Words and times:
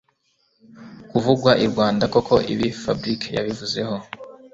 kuvugwa 1.09 1.51
i 1.65 1.65
Rwanda 1.71 2.03
koko 2.13 2.35
ibi 2.53 2.67
Fabric 2.81 3.21
yabivuze 3.35 3.79